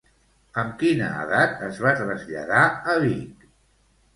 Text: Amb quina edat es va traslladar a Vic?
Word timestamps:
Amb 0.61 0.71
quina 0.83 1.09
edat 1.25 1.61
es 1.67 1.81
va 1.83 1.93
traslladar 2.01 2.65
a 2.67 2.97
Vic? 3.05 3.45